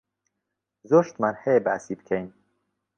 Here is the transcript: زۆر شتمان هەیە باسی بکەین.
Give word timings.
زۆر 0.89 1.03
شتمان 1.07 1.35
هەیە 1.43 1.61
باسی 1.67 1.93
بکەین. 1.99 2.27